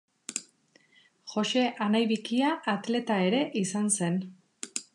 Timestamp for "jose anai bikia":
1.33-2.55